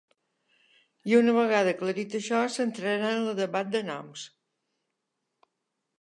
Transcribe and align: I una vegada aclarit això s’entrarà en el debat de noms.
I 1.11 1.15
una 1.17 1.35
vegada 1.35 1.75
aclarit 1.77 2.17
això 2.21 2.41
s’entrarà 2.55 3.13
en 3.19 3.29
el 3.35 3.37
debat 3.43 3.73
de 3.77 3.85
noms. 3.93 4.29